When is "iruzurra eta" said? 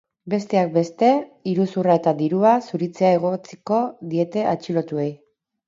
1.51-2.15